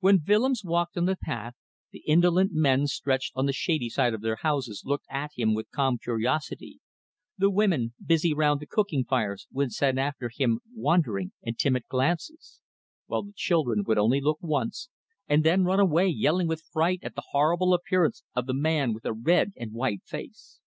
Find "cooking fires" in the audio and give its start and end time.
8.66-9.46